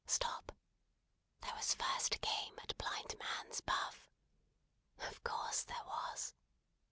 Stop! 0.07 0.51
There 1.41 1.53
was 1.55 1.75
first 1.75 2.15
a 2.15 2.17
game 2.17 2.55
at 2.63 2.75
blind 2.79 3.13
man's 3.19 3.61
buff. 3.61 4.09
Of 4.97 5.23
course 5.23 5.61
there 5.61 5.83
was. 5.85 6.33